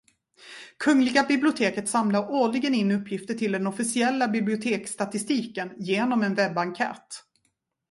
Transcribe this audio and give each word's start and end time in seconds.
Kungliga 0.83 1.23
biblioteket 1.23 1.89
samlar 1.89 2.29
årligen 2.31 2.73
in 2.75 2.91
uppgifter 2.91 3.33
till 3.33 3.51
den 3.51 3.67
officiella 3.67 4.27
biblioteksstatistiken 4.27 5.73
genom 5.77 6.21
en 6.23 6.35
webbenkät. 6.35 7.23